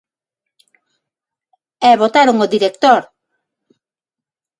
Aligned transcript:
E 1.89 1.91
botaron 2.01 2.43
ó 2.45 2.47
director. 2.55 3.01